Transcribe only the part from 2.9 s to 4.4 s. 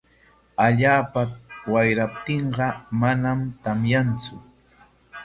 manam tamyantsu.